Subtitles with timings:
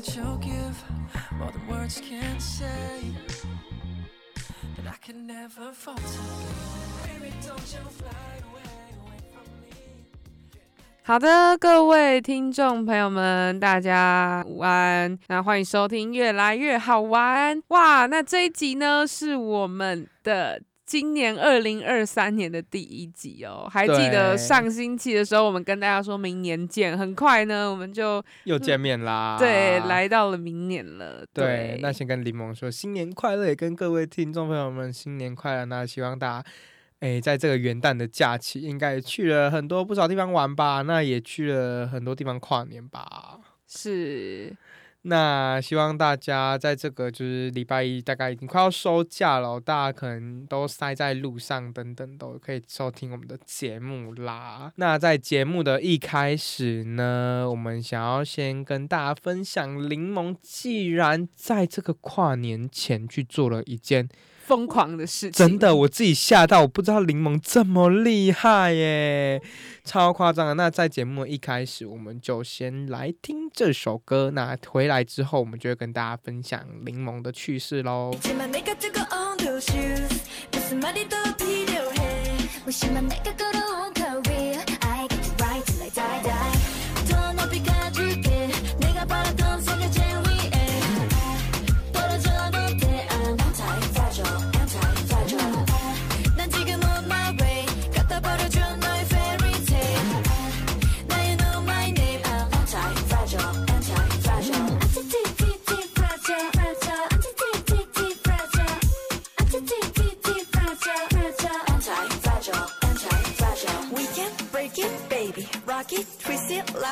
[0.00, 0.82] that you'll give
[1.38, 3.12] more than words can say.
[4.76, 6.00] That I can never falter.
[7.04, 8.64] Baby, don't you fly away,
[8.96, 9.76] away from me.
[11.02, 15.18] 好的，各位听众朋友们，大家午安。
[15.28, 18.06] 那欢迎收听《越来越好玩》哇！
[18.06, 23.68] 那这一集呢，是我们的今年二零二三年的第一集哦。
[23.70, 29.36] 还记得上星期的时候，我们跟大家说明年见，很快呢，我们就又见面啦。
[29.38, 31.24] 对来到了明年了。
[31.32, 35.64] 对，那先跟柠檬说新年快乐，也跟各位听众朋友们新年快乐。
[35.64, 36.48] 那希望大家，
[36.98, 40.82] 哎，在这个元旦的假期，应该也去了很多不少地方玩吧？
[40.82, 43.38] 那也去了很多地方跨年吧？
[43.68, 44.52] 是
[45.02, 54.70] 那希望大家在这个就是礼拜一，大概已经快要收假了，大家可能都塞在路上等等，都可以收听我们的节目啦。
[54.76, 64.06] 那在节目的一开始呢，我们想要先跟大家分享，柠檬既然在这个跨年前去做了一件
[64.50, 69.40] 疯狂的事情，真的，我自己吓到，我不知道柠檬这么厉害耶，
[69.84, 70.54] 超夸张的。
[70.54, 74.32] 那在节目一开始，我们就先来听这首歌。
[74.32, 78.10] 那回来之后，我们就会跟大家分享柠檬的趣事喽。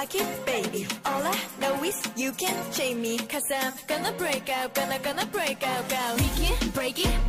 [0.08, 0.86] Twist it baby.
[1.04, 3.19] All I know is you can not chain me.
[3.19, 7.28] Cause I'm gonna break out gonna gonna break out out We can break it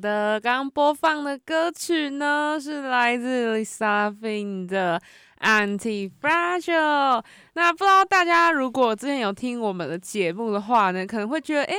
[0.00, 5.00] 的，刚刚播放的歌曲呢是来自 Lisa Fin 的
[5.46, 7.18] 《Anti Fragile》。
[7.54, 11.76] 那不知道大家如果之前有听我们的节目的话呢，可能会觉得，诶，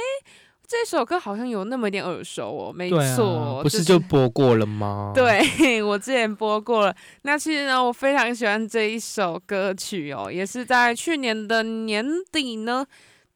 [0.67, 2.71] 这首歌好像有那么一点耳熟哦。
[2.73, 6.95] 没错，啊，不是就播过了吗？，对我之前播过了。
[7.23, 12.85] 那其实呢，我非常喜欢这一首歌曲哦，也是在去年的年底呢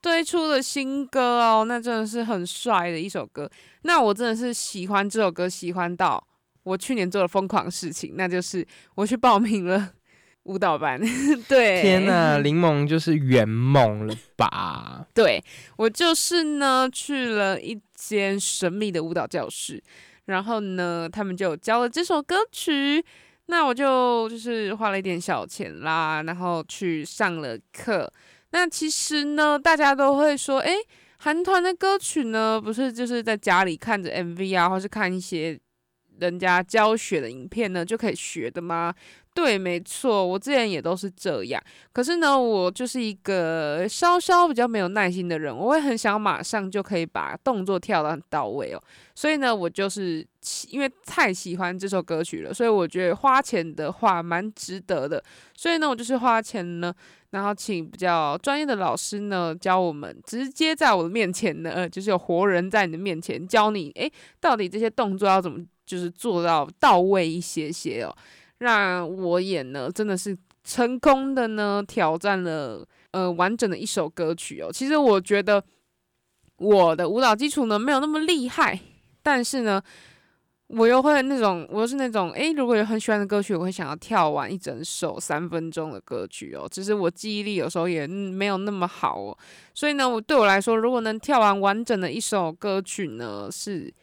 [0.05, 1.65] 推出的新歌哦。
[1.67, 3.49] 那真的是很帅的一首歌。
[3.81, 6.23] 那我真的是喜欢这首歌，喜欢到
[6.61, 9.93] 我去年做了疯狂的事情，那就是我去报名了
[10.43, 11.01] 舞蹈班。
[11.49, 15.07] 对，天呐，柠檬就是圆梦了吧？
[15.15, 15.43] 对
[15.77, 19.81] 我就是呢去了一间神秘的舞蹈教室，
[20.25, 23.03] 然后呢，他们就教了这首歌曲，
[23.47, 28.11] 那我就就是花了一点小钱啦，然后去上了课。
[28.55, 30.77] 那其实呢，大家都会说，诶，
[31.17, 35.59] 韩团的歌曲呢，不是就是在家里看着 MV 啊，或是看一些
[36.19, 38.93] 人家教学的影片呢就可以学的吗？
[39.33, 41.61] 对，没错，我之前也都是这样。
[41.91, 48.81] 可是呢，我就是一个稍稍比较没有耐心的人，我会很想马上就可以把动作跳得很到位哦。
[49.13, 50.25] 所以呢，我就是
[50.69, 55.21] 因为太喜欢这首歌曲了，所以我觉得花钱的话蛮值得的。
[55.53, 56.93] 所以呢，我就是花钱呢，
[57.31, 64.09] 然后请比较专业的老师呢教我们，直接在我的面前呢，就是有活人在你的面前教你，诶，
[64.39, 68.15] 到底这些动作要怎么就是做到到位一些些哦。
[68.59, 74.71] 让我也呢，真的是成功的呢挑战了呃完整的一首歌曲哦。
[74.71, 75.61] 其实我觉得
[76.57, 78.79] 我的舞蹈基础呢没有那么厉害，
[79.21, 79.81] 但是呢，
[80.67, 86.65] 我又会那种，我又是那种，诶，如果有很喜欢的歌曲，我会想要跳完一整首三分钟的歌曲哦。
[86.71, 89.37] 只是我记忆力有时候也没有那么好哦，
[89.73, 93.93] 所以呢，我对我来说，如果能跳完完整的一首歌曲呢，是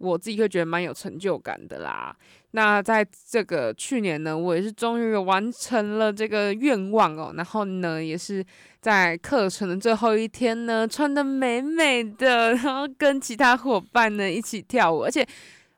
[0.00, 2.16] 我自己会觉得蛮有成就感的啦。
[2.52, 7.32] 那在这个去年呢，我也是终于完成了这个愿望哦。
[7.36, 8.44] 然后呢，也是
[8.80, 15.04] 在课程的最后一天呢，穿的美美的，然后跟其他伙伴呢一起跳舞。
[15.04, 15.24] 而且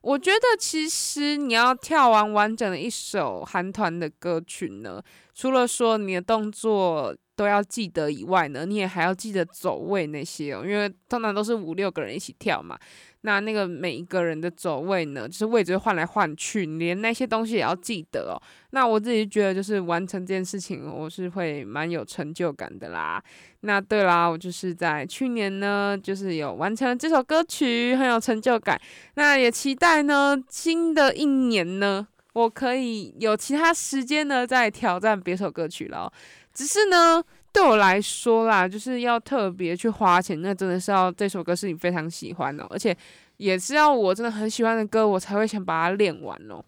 [0.00, 5.02] 我觉得，其实你要跳完完整的一首韩团的歌曲呢，
[5.34, 12.79] 除了说你的动作都要记得以外呢，你也还要记得走位那些哦，因为通常都是五六个人一起跳嘛。
[13.25, 18.34] 那那个每一个人的走位呢，就是位置换来换去，连那些东西也要记得哦。
[18.70, 23.23] 那我自己觉得，就是完成这件事情，我是会蛮有成就感的啦。
[23.61, 28.81] 那对啦，我就是在去年呢，就是有完成了这首歌曲，很有成就感。
[29.14, 36.12] 那也期待呢，新的一年呢，我可以有其他时间呢，再挑战别首歌曲了。
[36.52, 37.22] 只是呢。
[37.54, 42.96] 对我来说啦，就是要特别去花钱，那真的是要这首歌是你非常喜欢的，而且
[43.37, 46.64] 也是要我真的很喜欢的歌，我才会想把它练完哦。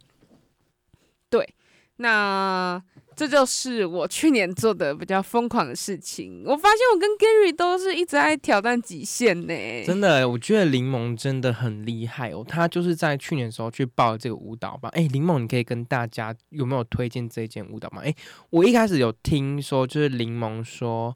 [1.27, 1.55] 对，
[1.97, 2.81] 那
[3.15, 6.43] 这就是我去年做的比较疯狂的事情。
[6.45, 9.53] 我发现我跟 Gary 都是一直在挑战极限呢。
[9.85, 12.43] 真的，我觉得柠檬真的很厉害哦。
[12.45, 14.91] 他就是在去年的时候去报这个舞蹈班。
[14.93, 18.01] 哎，柠檬，你可以跟大家有没有推荐这件舞蹈吗？
[18.03, 18.13] 哎，
[18.49, 21.15] 我一开始有听说，就是柠檬说，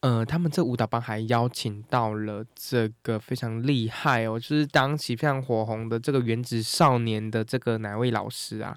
[0.00, 8.76] 呃，他们这舞蹈班还邀请到了这个非常厉害哦，就是当时非常火红的这个原子少年的这个哪位老师啊？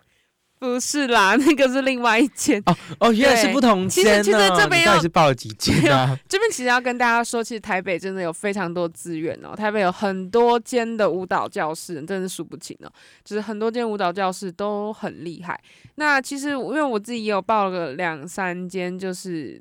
[0.61, 2.61] 不是啦， 那个是另外一间。
[2.67, 4.21] 哦哦，原来是不同其实。
[4.21, 6.15] 其实这边要是报了几间啊？
[6.29, 12.91] 这边其实要跟大家说，其实台北真的有非常多资源哦，台北有很多间的舞蹈教室，真的是数不清哦。
[13.25, 15.59] 就是很多间舞蹈教室都很厉害。
[15.95, 19.59] 那其实因为我自己也有报了个两三间，就是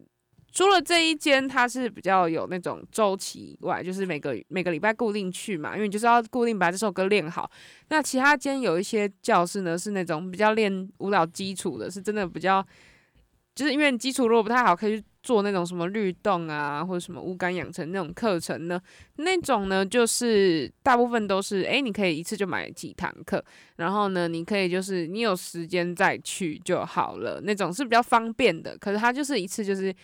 [0.52, 7.50] 除了这一间它是比较有那种周期以外，就是每个每个礼拜固定去嘛，因为你就是要固定把这首歌练好。
[7.88, 12.67] 那其他间有一些教室呢，是那种比较练舞蹈基础的，是真的比较，
[13.55, 18.81] 就是因为你基础如果不太好，可以去做那种什么律动啊，或者什么无感养成那种课程呢。
[19.17, 23.44] 那种呢，就是大部分都是，诶，你可以一次就买几堂课，
[23.76, 28.76] 然后呢，你可以就是你有时间再去就好了，那种是比较方便的。
[28.79, 29.94] 可是它就是一次就是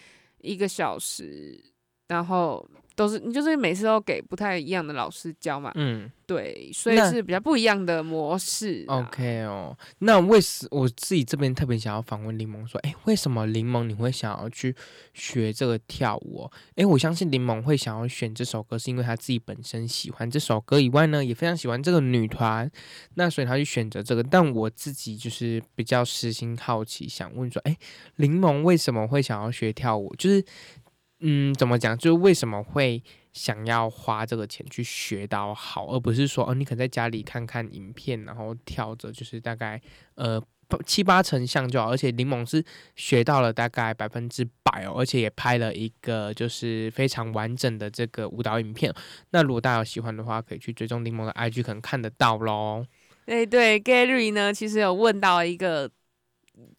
[0.41, 1.73] 一个小时，
[2.09, 8.97] 然后都是你就是每次都给不太一样的老师教嘛，嗯对，所以是比较不一样的模式啊。
[8.97, 9.77] ，OK 哦。
[10.01, 14.75] 那为什我自己这边特别想要访问柠檬说，哎，为什么柠檬你会想要去
[15.15, 16.53] 学这个跳舞哦？
[16.75, 22.69] 哎，我相信柠檬会想要选这首歌，是因为他自己本身喜欢这首歌以外呢，也非常喜欢这个女团，
[23.15, 24.23] 那所以他去选择这个。
[24.25, 27.77] 但我自己就是比较私心好奇，想问说，哎，
[28.17, 30.13] 柠檬为什么会想要学跳舞？
[30.17, 30.45] 就是，
[31.21, 31.97] 嗯，怎么讲？
[31.97, 39.81] 就是为什么会想要花这个钱去学到好，而不是说，哦，你可能在家里看看影片，然后跳着，就是大概
[40.17, 40.43] 呃
[40.85, 41.91] 七八成像就好。
[41.91, 42.63] 而且柠檬是
[42.97, 48.93] 学到了大概百分之百哦，而且也拍了一个就是非常完整的这个舞蹈影片。
[49.31, 52.85] 那如果大家有喜欢的话，可以去追踪柠檬的 IG，可能看得到喽。
[53.25, 55.91] 哎，对，Gary 呢，其实有问到一个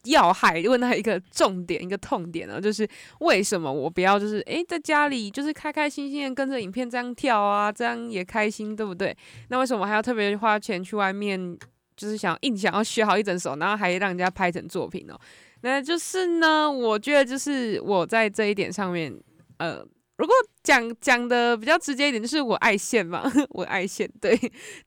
[0.05, 2.87] 要害，问他一个重点，一个痛点呢，就是
[3.19, 9.15] 为什么我不要就是诶，在家里就是开开心心的跟着影片这样跳啊，这样也开心，对不对？
[9.49, 11.57] 那为什么还要特别花钱去外面，
[11.95, 15.19] 就是想硬想要学好一整首，然后还让人家拍成作品哦？
[15.61, 19.13] 那就是呢，我觉得就是我在这一点上面，
[19.57, 19.85] 呃。
[20.17, 24.35] 如果讲讲的比较直接一点，就是我爱现嘛， 我爱现，对，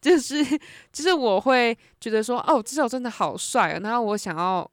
[0.01, 0.45] 就是
[0.93, 4.69] 就是我会觉得说，哦，这首真的好帅啊，然后我想要，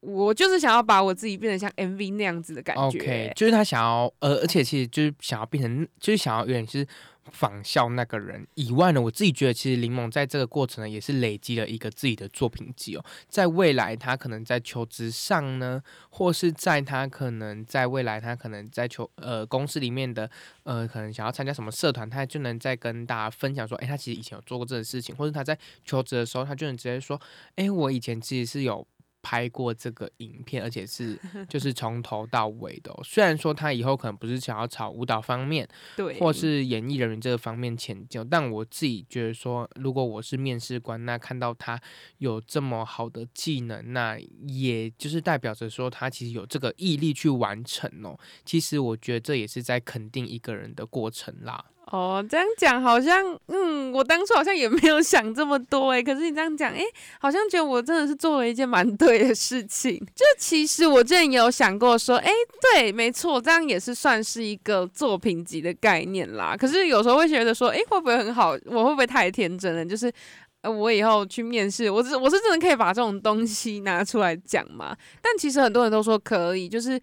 [0.00, 6.86] 我就是想要把我自己变得像 MV 那样子的感觉 OK，就是他想要呃，而且其实就是想要变成，就是想要有点是
[7.32, 13.04] 仿效那个人以外呢，我自己觉得其实柠檬在这个过程呢，也是累积了一个自己的作品集哦。
[13.28, 20.30] 在未来，他可能在求职上呢，或是在他可能在未来，他可能在求呃公司里面的
[20.62, 27.20] 呃，可能想要参加什么社团，他就能再跟大家分享说，诶，他其实以前有做过这个事情，或者他在求职的时候，他就能直接说，
[27.56, 28.86] 诶，我以前其实是有。
[29.22, 41.80] 拍过这个影片，而且是就是从头到尾的哦、虽然说他以后可能不是想要朝舞蹈方面，对，或是演艺人员这个方面前进，但我自己觉得说，如果我是面试官，那看到他
[42.18, 48.18] 有这么好的技能，那也就是代表着说他其实有这个毅力去完成哦。
[48.44, 51.64] 其实我觉得这也是在肯定一个人的过程啦。
[51.90, 56.02] 哦，这样讲好像，嗯，我当初好像也没有想这么多诶。
[56.02, 56.82] 可是你这样讲，诶，
[57.18, 59.96] 好像觉得我真的是做了一件蛮对的事情。
[60.14, 62.30] 就其实我之前有想过说，诶，
[62.60, 66.54] 对，没错，这样也是算是一个作品集的概念啦。
[66.54, 68.50] 可是有时候会觉得说，诶，会不会很好？
[68.66, 69.82] 我会不会太天真了？
[69.82, 70.12] 就是，
[70.60, 74.94] 呃，我以后去面试，我是我是真的可以把这种东西拿出来讲嘛？
[75.22, 77.00] 但其实很多人都说可以，就是。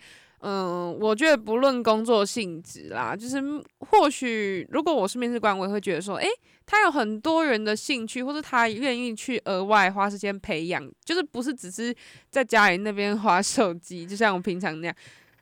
[0.48, 3.42] 嗯，我觉得不论工作性质啦，就是
[3.80, 6.28] 或许如果我是面试官，我也会觉得说，诶，
[6.68, 11.92] 他有很多人的兴趣，或者他愿意去额外花时间培养，就是不是只是
[12.30, 14.96] 在家里那边 划手机，就像我平常那样。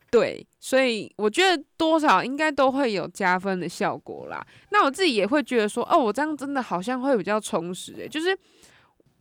[0.10, 4.42] 对，所以我觉得多少应该都会有加分的效果啦。
[4.70, 8.38] 那我自己也会觉得说，哦，我这样真的好像会比较充实诶、就是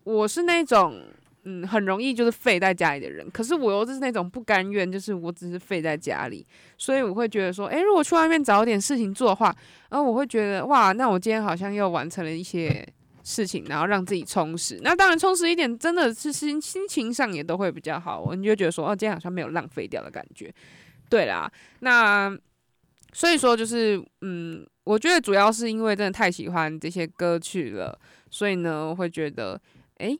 [0.04, 1.02] 我是那种。
[1.44, 6.46] 嗯，很容易就是废在家里的人，可是我又是那种不甘愿，就是我只是废在家里，
[6.78, 9.52] 所以我会觉得说，诶，如果去外面找点事情做的话，
[9.90, 12.86] 然后我会觉得，哇，那我今天好像又完成了一些
[13.24, 14.78] 事情，然后让自己充实。
[14.84, 20.54] 那当然，充实一点，真的是心心情上也都会比较好，我就觉得说，哦，今天好像没有浪费掉的感觉。
[21.08, 22.38] 对啦，那
[23.12, 27.98] 所以说就是，嗯，我觉得主要是因为真的太喜欢这些歌曲了，
[28.30, 29.60] 所以呢，我会觉得，
[29.98, 30.16] 诶。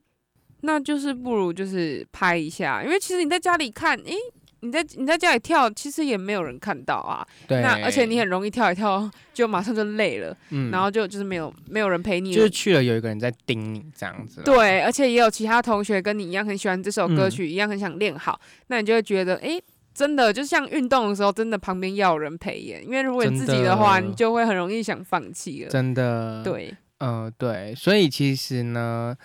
[0.62, 4.14] 那就是不如就是拍一下，因为其实你在家里看，诶，
[4.61, 7.26] 你在你在家里跳，其实也没有人看到啊。
[7.47, 7.61] 对。
[7.61, 14.40] 那而且你很容易跳一跳，就马上就累了，嗯然后就就是没有没有人陪你，就是去了有一个人在盯你这样子。
[14.45, 19.61] 对，而且也有其他同学跟你一样很喜欢这首歌嗯曲，一样很想练好，那你就会觉得，诶，
[19.92, 25.71] 真的就像运动的时候，真的旁边要有人陪耶，因为如果你自己的话，的你就会很容易想放弃了。
[25.71, 26.40] 真的。。
[26.45, 29.16] 对，嗯、对，所以其实呢，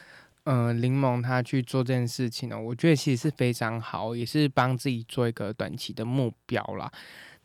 [0.49, 6.89] 嗯、柠檬他去做这件事情呢，我觉得其实是非常好，也是帮自己做一个短期的目标啦。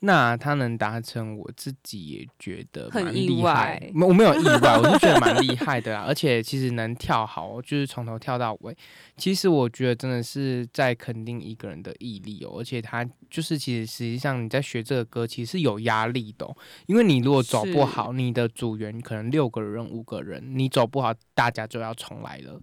[0.04, 3.90] 那他能达成，我自己也觉得很意蛮厉害外。
[3.94, 6.04] 没我没有意外，我是觉得蛮厉害的啦。
[6.04, 8.76] 而且其实能跳好，就是从头跳到尾。
[9.16, 12.58] 其实我觉得真的是在肯定一个人的毅力哦。
[12.58, 16.56] 而且他就是其实实际上你在学这个歌，其实是有压力的哦、
[16.86, 22.60] 因为你如果走不好，你的组员可能六个人、五个人，你走不好，大家就要重来了。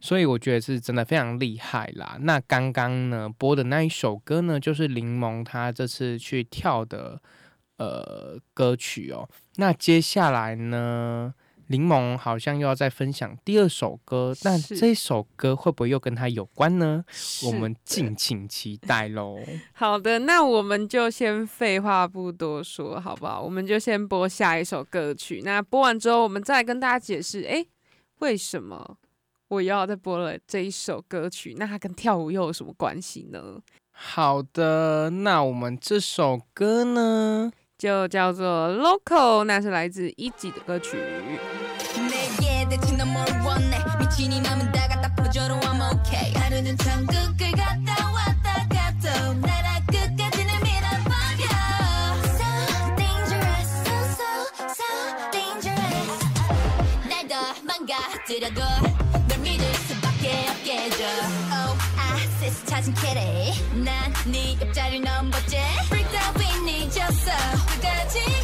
[0.00, 2.16] 所以我觉得是真的非常厉害啦。
[2.20, 7.20] 那刚刚呢播的那一首歌呢，就是柠檬他这次去跳的
[7.78, 9.28] 呃歌曲哦。
[9.56, 11.32] 那接下来呢，
[11.68, 17.02] 柠檬好像又要再分享第二首歌，那是这首歌会不会又跟他有关呢？
[17.46, 19.38] 我们敬请期待喽。
[19.72, 23.40] 好的，那我们就先废话不多说，好不好？
[23.40, 25.40] 我们就先播下一首歌曲。
[25.42, 27.66] 那播完之后，我们再跟大家解释，诶，
[28.20, 28.96] 为什么
[29.48, 31.54] 我又要再播了这一首歌曲？
[31.58, 33.60] 那它跟跳舞又有什么关系呢？
[33.90, 37.50] 好的，那我们这首歌呢？
[37.76, 40.98] 就叫做 Local，那是来自一级的歌曲。
[58.24, 58.60] 망가뜨려도
[59.28, 60.28] 널 믿을 수밖에
[60.64, 61.04] 해줘.
[61.04, 63.52] Oh I see 찾은 kitty
[63.84, 65.58] 난네 옆자리 넘버째.
[65.92, 67.30] Out with me 졌어
[67.66, 68.43] 끝까지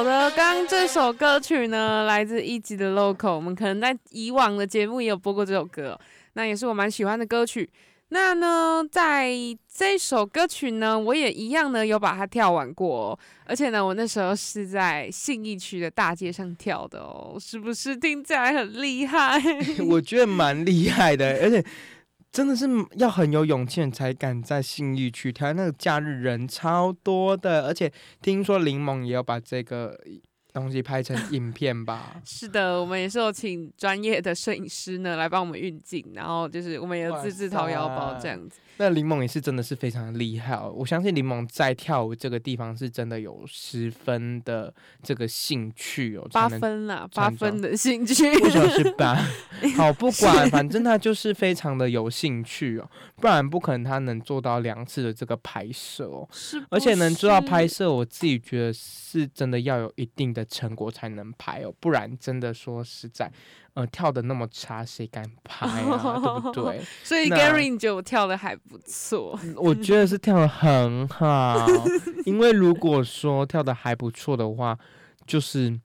[0.00, 6.00] 好的，刚刚这首歌曲呢，来自一级的 Local，我们可能在以往的节目也有播过这首歌、
[6.32, 7.68] 那也是我蛮喜欢的歌曲。
[8.08, 9.30] 那呢，在
[9.70, 19.38] 这首歌曲呢，我也一样呢有把它跳完过、哦，而且呢，我那时候是在信义区的大街上跳的哦，是不是听起来很厉害？
[19.86, 21.62] 我觉得蛮厉害的，而且
[22.32, 22.64] 真的是
[22.96, 29.98] 要很有勇气才敢在信义区挑，那个假日人超多的，而且听说柠檬也要把这个
[30.52, 32.14] 东西拍成影片吧？
[32.24, 38.60] 是的，我们也是有请专业的摄影师呢来帮我们运镜，然后就是我们也有自制掏腰包这样子。
[38.80, 44.72] 那柠檬也是真的是非常的厉害哦，我相信柠檬在跳舞这个地方是真的有十分的
[45.02, 48.24] 这个兴趣哦，八分啦，八分的兴趣。
[48.24, 49.14] 为什么是八？
[49.76, 56.26] 好，不管，反正 他就是非常的有兴趣哦，不然不可能他能做到两次的这个拍摄哦，
[56.70, 63.30] 而且能做到拍摄，我自己觉得是真的要有一定的成果才能拍哦，不然真的说实在，
[63.74, 66.40] 呃，跳的那么差，谁敢拍啊？
[66.52, 66.80] 对不对？
[67.04, 71.66] 所以 Gary 你觉得我跳的还不错，我觉得是跳的很好，
[72.24, 74.78] 因为如果说跳的还不错的话，
[75.26, 75.78] 就是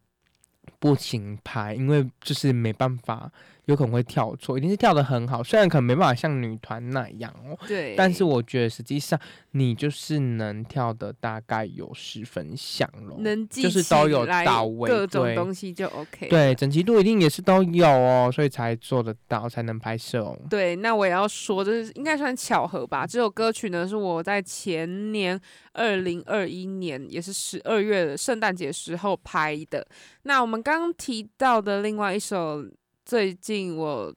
[0.80, 3.32] 不行拍，因为就是没办法，
[3.65, 9.19] 有可能会跳错，一定是跳的很好，虽然可能没办法像女团那样哦，对，但是我觉得实际上
[9.51, 13.17] 你就是能跳的大概有十分像咯。
[13.19, 16.27] 能记就是都有到位各种东西就 OK。
[16.27, 20.38] 对，整齐度一定也是都有哦，所以才做得到，才能拍摄哦。
[20.50, 23.05] 对，那我也要说，这是应该算巧合吧。
[23.07, 25.39] 这首歌曲呢，是我在前年
[25.74, 29.86] 二零二一年，也是十二月的圣诞节时候拍的。
[30.24, 32.63] 那我们刚刚提到的另外一首，
[33.06, 34.14] 最近我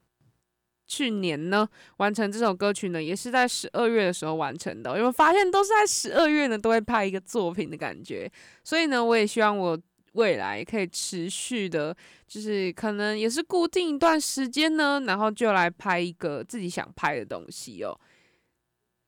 [0.87, 4.97] 去年呢完成这首歌曲呢，也是在十二月的时候完成的。
[4.97, 8.29] 因为发现都是在十二月呢，都会拍一个作品的感觉，
[8.63, 9.79] 所以呢，我也希望我
[10.13, 11.95] 未来可以持续的，
[12.27, 17.95] 就是可能也是固定一段时间呢，然后就来拍一个自己想拍的东西哦。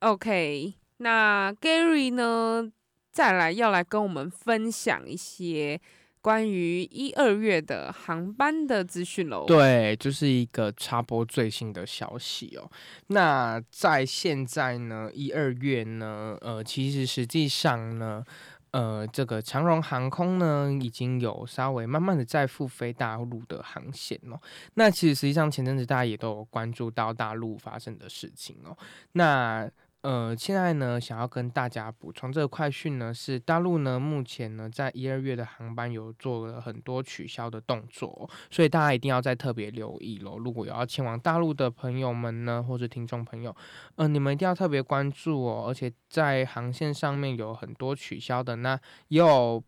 [0.01, 2.71] OK，那 Gary 呢，
[3.11, 5.81] 再来要来跟我们分享一些
[6.21, 12.69] 关于一二月的航班的资讯喽。，对，就是一个插播最新的消息哦。
[13.07, 18.23] 那在现在呢，一二月呢，呃，其实实际上呢，
[18.69, 24.39] 呃，这个长荣航空呢，已经有稍微慢慢的在复飞大陆的航线哦。
[24.75, 28.77] 那其实实际上前阵子大家也都有关注到大陆发生的事情哦。
[29.13, 29.69] 那
[30.01, 40.39] 呃，现在呢，想要跟大家补充这个快讯呢，是大陆呢目前呢在一二月的航班有做了很多取消的动作、所以大家一定要再特别留意喽。
[40.39, 43.55] 如果有要前往大陆的朋友们呢，或是听众朋友，
[43.95, 45.65] 呃，你们一定要特别关注哦。
[45.67, 48.73] 而且在航线上面有很多取消的，那
[49.09, 49.63] 也有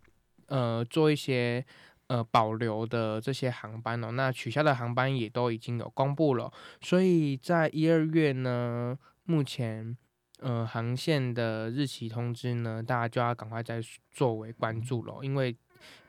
[0.47, 1.63] 呃做一些
[2.07, 4.09] 呃保留的这些航班哦。
[4.09, 9.95] 那取消的航班也都已经有公布了，所以在一二月呢，目前。
[10.43, 15.55] 呃，航线的日期通知呢，大家就要赶快再作为关注喽，因为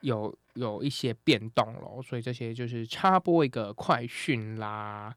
[0.01, 5.15] 有有一些变动喽，所以这些就是插播一个快讯啦。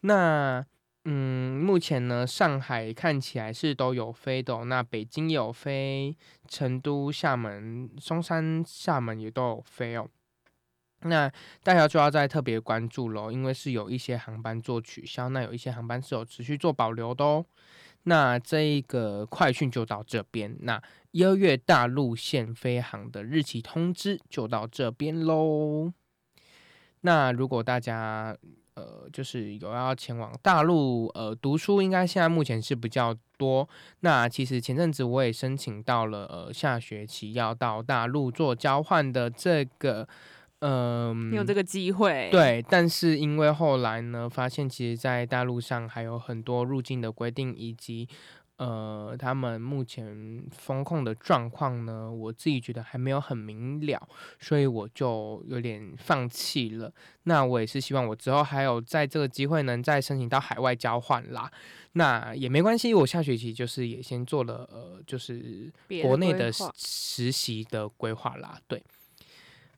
[0.00, 0.64] 那
[1.04, 6.16] 嗯，目前呢，上海看起来是都有飞的哦、那北京也有飞，
[6.48, 10.08] 成都、厦门、松山、厦门也都有飞哦。
[11.02, 11.30] 那
[11.62, 17.44] 大家就要再特别关注喽，因为是有一些航班做取消，那有一些航班是有持续做保留的哦。
[18.08, 25.92] 那这一个快讯就到这边，那一二月大陆线飞航的日期通知就到这边喽。
[27.00, 28.36] 那如果大家
[28.74, 33.68] 呃就是有要前往大陆呃读书，应该现在目前是比较多。
[34.00, 40.06] 那其实前阵子我也申请到了呃下学期要到大陆做交换的这个
[40.60, 48.08] 嗯、你有这个机会，，对，但是因为后来呢，发现其实，在大陆上还有很多入境的规定，以及
[48.56, 54.08] 呃，他们目前风控的状况呢，我自己觉得还没有很明了，
[54.40, 56.90] 所以我就有点放弃了。
[57.24, 61.52] 那我也是希望我之后还有在这个机会能再申请到海外交换啦。
[61.92, 65.70] 那也没关系，我下学期就是也先做了呃，就是
[66.02, 68.82] 国内的实习的规划啦，对。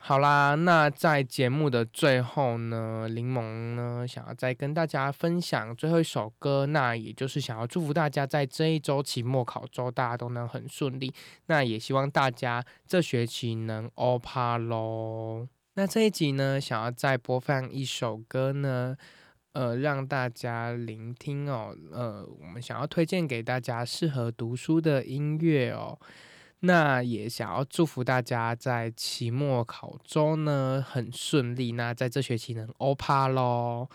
[0.00, 11.12] 好啦，那在节目的最后呢，柠檬呢想要再跟大家分享最后一首歌，那也就是想要祝福大家在这一周期末考周大家都能很顺利，
[11.46, 15.46] 那也希望大家这学期能欧趴喽。
[15.74, 18.96] 那这一集呢，想要再播放一首歌呢，
[19.52, 21.76] 呃，让大家聆听哦。
[21.92, 25.98] 呃，我们想要推荐给大家适合读书的音乐哦。
[26.60, 33.88] 那也想要祝福大家在期末考中呢很顺利，那在这学期能欧趴喽。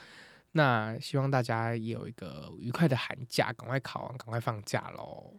[0.53, 5.33] 那希望大家也有一个愉快的寒假，赶快考完，赶快放假喽。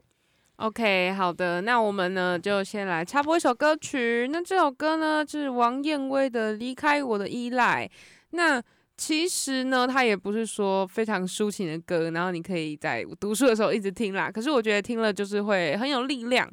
[0.56, 4.28] OK，好的，那我们呢就先来插播一首歌曲。
[4.30, 7.86] 那这首歌呢是王燕威的《离开我的依赖》。
[8.30, 8.62] 那
[8.96, 14.30] 其实呢，它也不是说非常抒情的歌，然后你可以在读书的时候一直听啦。
[14.30, 16.48] 可是我觉得听了就是会很有力量。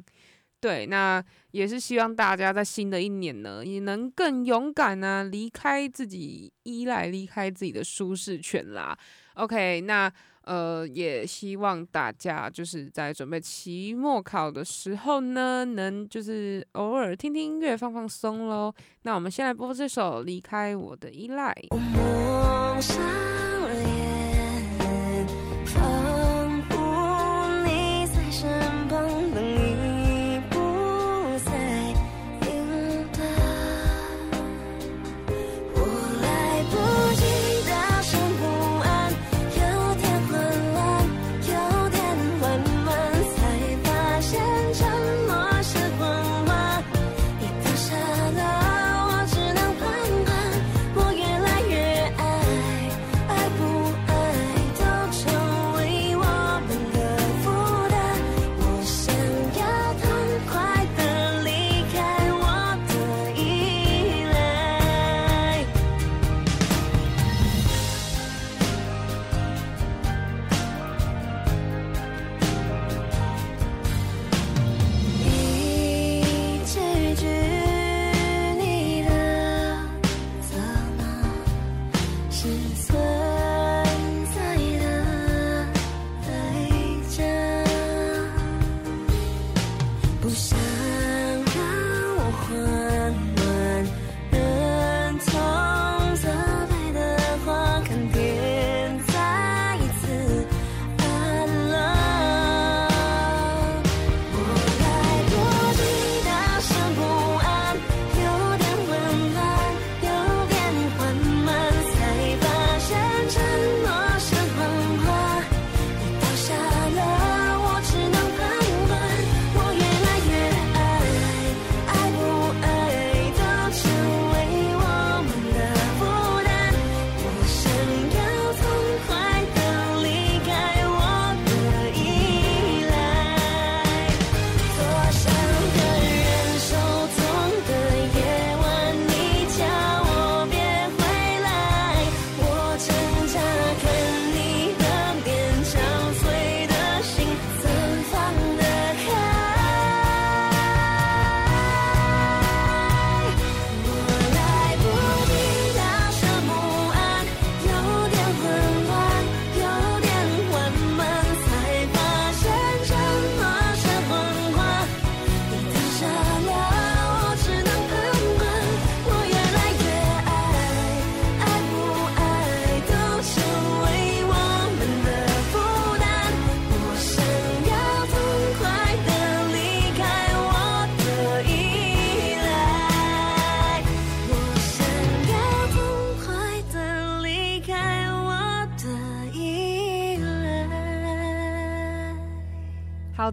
[0.62, 1.20] 对，那
[1.50, 8.96] 也是希望大家在新的一年呢，也能更勇敢啊，离开自己依赖，离开自己的舒适圈啦。
[9.34, 10.08] OK，那
[10.42, 18.72] 呃，也希望大家就是在准备期末考的时候呢，能就是偶尔听听音乐放放松喽。
[19.02, 21.52] 那我们先来播这首《离开我的依赖》。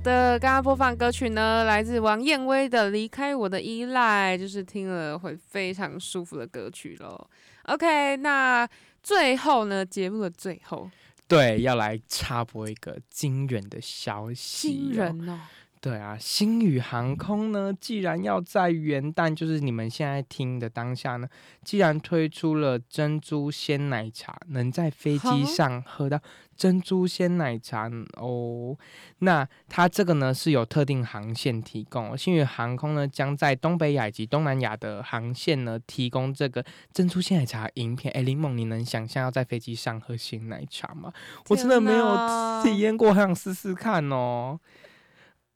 [0.03, 7.27] 的，刚刚播放歌曲呢，来自王燕威的《离开我的依赖》，就是听了会非常舒服的歌曲喽。
[7.63, 8.67] OK，那
[9.03, 10.89] 最后呢，节目的最后，
[11.27, 14.93] 对，要来插播一个惊人的消息、惊！
[14.93, 15.39] 人哦，
[15.81, 21.27] 对啊，星宇航空呢，既然要在元旦，就是你们现在听的当下呢，
[21.63, 26.19] 既然推出了珍珠鲜奶茶，能在飞机上喝到
[26.57, 28.77] 珍珠鲜奶茶哦。
[29.19, 36.61] 那它这个呢是有特定航线提供哦，星宇航空呢将在东北亚以及东南亚的航线呢提供这个
[36.91, 38.11] 珍珠鲜奶茶饮品。
[38.11, 41.13] 哎，林梦，你能想象要在飞机上喝鲜奶茶吗？
[41.47, 44.59] 我真的没有体验过，很想试试看哦。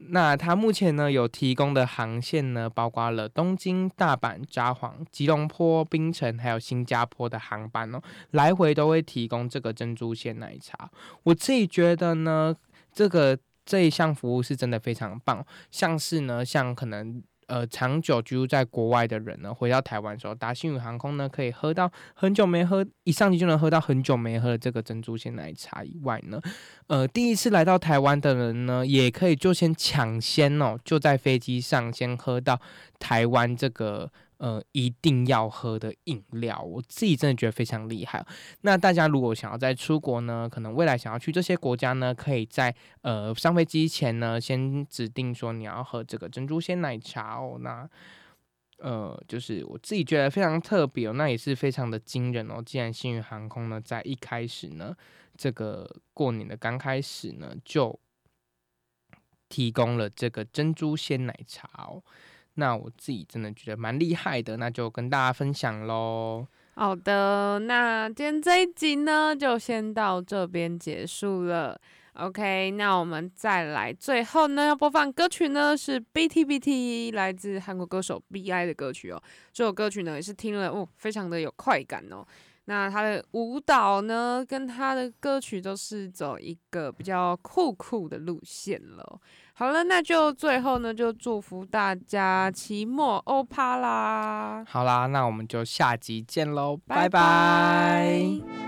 [0.09, 10.89] 那它目前呢有提供的航线呢，包括了东京、大阪、札幌、吉隆坡、槟城，还有新加坡的航班哦，来回都会提供这个珍珠鲜奶茶。
[11.23, 12.55] 我自己觉得呢，
[12.91, 17.23] 这个这一项服务是真的非常棒，像是呢，像可能。
[17.47, 26.41] 呃，长久居住在国外的人呢，回到台湾的时候，达新宇航空呢，可以喝到很久没喝，一上机就能喝到很久没喝的这个珍珠鲜奶茶以外呢，
[26.87, 32.59] 呃，第一次来到台湾的人呢，也可以就先抢先哦，就在飞机上先喝到
[32.99, 34.11] 台湾这个
[34.43, 38.25] 呃一定要喝的饮料，我自己真的觉得非常厉害。
[38.59, 47.57] 那大家如果想要在出国呢，可能未来想要去这些国家呢，可以在呃上飞机前呢，先指定说你要喝这个珍珠鲜奶茶哦。
[47.61, 47.89] 那
[48.79, 52.61] 呃，就是我自己觉得非常特别哦，那也是非常的惊人哦。
[52.65, 54.93] 既然新宇航空呢，在一开始呢，
[55.37, 57.97] 这个过年的刚开始呢，就
[59.47, 62.03] 提供了这个珍珠鲜奶茶哦。
[62.55, 66.45] 那我自己真的觉得蛮厉害的，那就跟大家分享喽。
[66.75, 71.79] 好的，那今天这一集呢，就先到这边结束了。
[72.13, 79.21] OK，那我们再来，最后呢要播放歌曲呢是 BTBT 来自韩国歌手 BI 的歌曲哦。
[79.51, 82.23] 这首歌曲呢也是听了哦，非常的有快感哦。
[82.65, 89.19] 那他的舞蹈呢，跟他的歌曲都是走一个比较酷酷的路线了。
[89.55, 94.63] 好了，那就最后呢，就祝福大家期末欧趴啦！
[94.67, 98.62] 好啦，那我们就下集见喽，拜拜拜。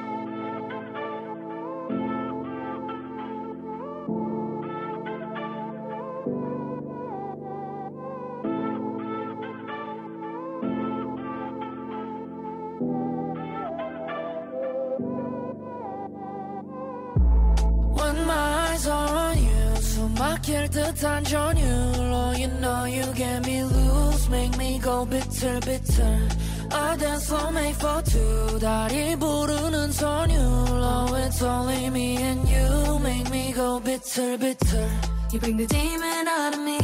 [20.94, 26.29] 숨막힐 듯한 전율로 You know you get me loose, make me go bitter bitter
[26.73, 33.29] I dance so made for two 다리 부르는 선율로 It's only me and you, make
[33.31, 34.88] me go bitter bitter
[35.33, 36.79] You bring the demon out of me.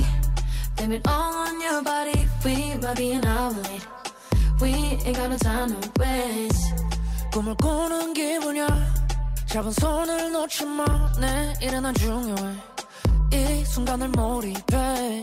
[0.76, 2.28] Blame it all on your body.
[2.44, 3.84] We might be an outlet.
[4.60, 6.74] We ain't got no time to waste.
[7.32, 8.68] 꿈을 꾸는 기분이야
[9.46, 12.69] 잡은 손을 놓지 마내 일은 안 중요해
[13.32, 15.20] 이 순간을 몰입해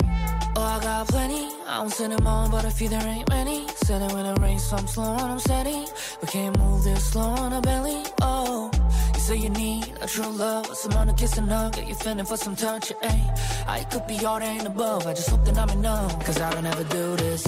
[0.55, 3.67] Oh I got plenty I won't say no more but if you there ain't many
[3.85, 5.85] Said it when it rains so I'm slow and I'm steady
[6.21, 8.69] We can't move this slow on our belly Oh
[9.15, 12.25] You say you need a true love Someone to kiss and hug Get you feeling
[12.25, 13.19] for some touch eh?
[13.67, 16.53] I could be all that ain't above I just hope that I'm enough Cause I
[16.53, 17.45] don't ever do this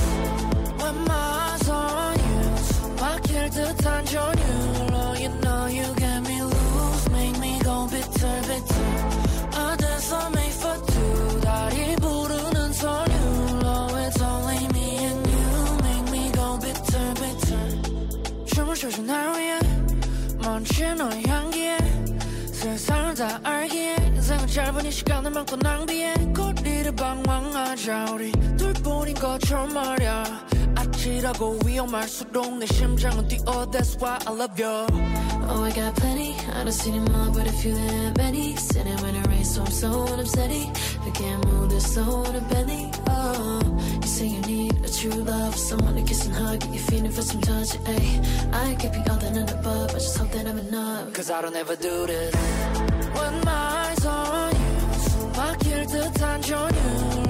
[0.80, 2.36] When my eyes are on you
[2.96, 9.29] 막힐 듯한 전율로 You know you get me loose Make me go bitter bitter
[20.96, 21.78] 너의 향기에
[22.52, 30.24] 세상을 다 알기에 인생은 짧은 이 시간을 많고 낭비해 거리를 방황하자 우리 둘뿐인 것처럼 말야
[31.00, 34.88] 아찔하고 위험할수록 내 심장은 뛰어 That's why I love you
[35.48, 36.34] Oh, I got plenty.
[36.58, 39.62] I don't see them all, but if you have many, sitting when it rains, so
[39.62, 40.76] I'm so unupsetting.
[41.06, 42.90] I can't move this slow on a belly.
[43.08, 43.62] Oh,
[44.02, 47.12] you say you need a true love, someone to kiss and hug, get you feeling
[47.12, 47.78] for some touch.
[47.86, 48.22] Ay,
[48.54, 49.92] I could be all that and above.
[49.92, 51.14] I just hope that I'm enough.
[51.14, 52.34] Cause I don't ever do this
[53.14, 53.52] When my
[53.86, 57.29] eyes are on you 숨막힐 듯한 전율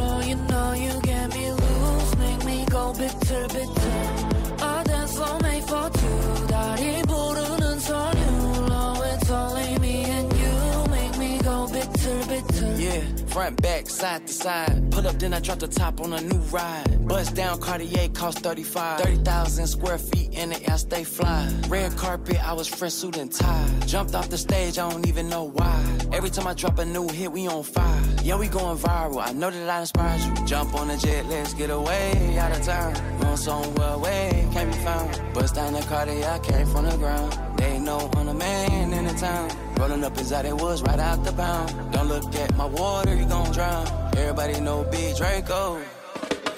[2.90, 9.30] Make me go bitter bitter I dance so made for two 다리 부르는 선율로 It's
[9.30, 14.92] only me and you Make me go bitter bitter Yeah, front, back, side to side.
[14.92, 17.08] Pull up, then I drop the top on a new ride.
[17.08, 19.02] Bust down, Cartier cost 35.
[19.02, 21.49] 30,000 square feet in the air, stay fly.
[21.69, 23.69] Red carpet, I was fresh suit and tie.
[23.87, 25.99] Jumped off the stage, I don't even know why.
[26.13, 28.03] Every time I drop a new hit, we on fire.
[28.23, 29.23] Yeah, we going viral.
[29.27, 30.47] I know that I inspired you.
[30.47, 32.95] Jump on the jet, let's get away out of town.
[33.21, 35.35] Going somewhere away, can't be found.
[35.35, 37.59] Bust down the Cartier, I came from the ground.
[37.59, 39.51] They know I'm the man in the town.
[39.77, 41.93] Rolling up as out it was right out the pound.
[41.93, 43.87] Don't look at my water, you gon' drown.
[44.17, 45.81] Everybody know Big Draco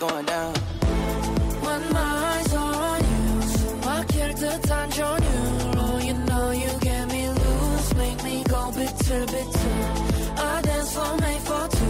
[0.01, 0.55] going down.
[1.65, 2.72] When my eyes are on you
[4.42, 9.70] 숨막힐 듯한 전율로 You know you get me loose Make me go bitter bitter
[10.38, 11.81] I dance so made for two